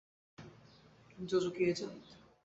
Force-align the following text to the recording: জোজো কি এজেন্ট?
জোজো 1.29 1.49
কি 1.55 1.61
এজেন্ট? 1.63 2.03